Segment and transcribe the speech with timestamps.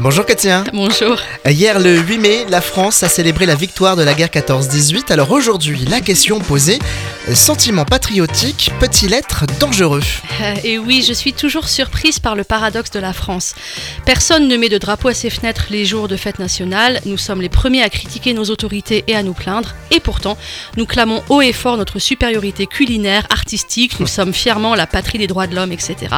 [0.00, 0.64] Bonjour Katia.
[0.72, 1.16] Bonjour.
[1.48, 5.12] Hier le 8 mai, la France a célébré la victoire de la guerre 14-18.
[5.12, 6.80] Alors aujourd'hui, la question posée,
[7.32, 10.02] sentiment patriotique peut-il être dangereux?
[10.40, 13.54] Euh, Et oui, je suis toujours surprise par le paradoxe de la France.
[14.04, 17.00] Personne ne met de drapeau à ses fenêtres les jours de fête nationale.
[17.06, 19.74] Nous sommes les premiers à critiquer nos autorités et à nous plaindre.
[19.92, 20.36] Et pourtant,
[20.76, 24.00] nous clamons haut et fort notre supériorité culinaire, artistique.
[24.00, 26.16] Nous sommes fièrement la patrie des droits de l'homme, etc.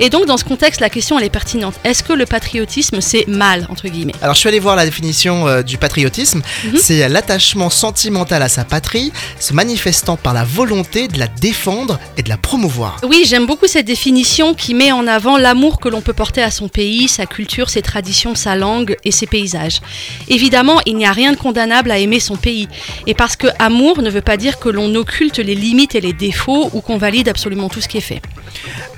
[0.00, 1.74] Et donc, dans ce contexte, la question elle est pertinente.
[1.84, 4.12] Est-ce que le patriotisme c'est mal entre guillemets?
[4.22, 6.42] Alors je suis allé voir la définition euh, du patriotisme.
[6.64, 6.78] Mhm.
[6.80, 12.22] C'est l'attachement sentimental à sa patrie, se manifestant par la volonté de la défendre et
[12.22, 12.98] de la promouvoir.
[13.02, 16.50] Oui, j'aime beaucoup cette définition qui met en avant l'amour que l'on peut porter à
[16.50, 19.80] son pays, sa culture, ses traditions, sa langue et ses paysages.
[20.28, 22.68] Évidemment, il n'y a rien de condamnable à aimer son pays.
[23.06, 26.12] Et parce que amour ne veut pas dire que l'on occulte les limites et les
[26.12, 28.20] défauts ou qu'on valide absolument tout ce qui est fait.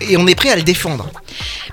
[0.00, 1.10] Et on est prêt à le défendre.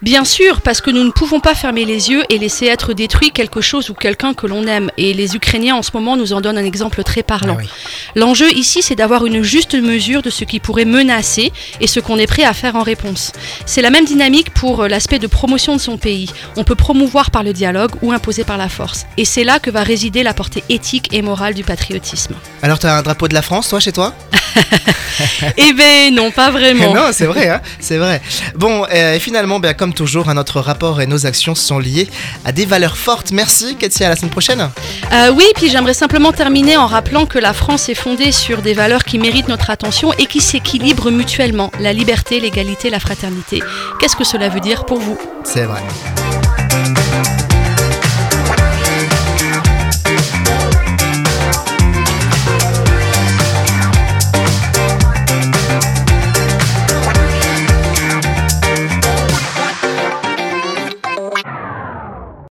[0.01, 3.31] Bien sûr, parce que nous ne pouvons pas fermer les yeux et laisser être détruit
[3.31, 4.91] quelque chose ou quelqu'un que l'on aime.
[4.97, 7.55] Et les Ukrainiens en ce moment nous en donnent un exemple très parlant.
[7.57, 7.69] Ah oui.
[8.15, 12.17] L'enjeu ici, c'est d'avoir une juste mesure de ce qui pourrait menacer et ce qu'on
[12.17, 13.31] est prêt à faire en réponse.
[13.65, 16.29] C'est la même dynamique pour euh, l'aspect de promotion de son pays.
[16.57, 19.05] On peut promouvoir par le dialogue ou imposer par la force.
[19.17, 22.35] Et c'est là que va résider la portée éthique et morale du patriotisme.
[22.61, 24.13] Alors t'as un drapeau de la France toi chez toi?
[25.57, 26.93] Eh ben non, pas vraiment.
[26.93, 28.21] Non, c'est vrai, hein, c'est vrai.
[28.55, 32.09] Bon, euh, et finalement, ben, comme toujours, hein, notre rapport et nos actions sont liés
[32.43, 33.31] à des valeurs fortes.
[33.31, 34.69] Merci Katia, à la semaine prochaine.
[35.11, 38.73] Euh, oui, puis j'aimerais simplement terminer en rappelant que la France est fondée sur des
[38.73, 41.71] valeurs qui méritent notre attention et qui s'équilibrent mutuellement.
[41.79, 43.61] La liberté, l'égalité, la fraternité.
[43.99, 45.17] Qu'est-ce que cela veut dire pour vous?
[45.43, 45.81] C'est vrai.